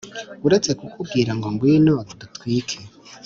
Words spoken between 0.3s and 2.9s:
Uretse kukubwira ngo ngwino dutwike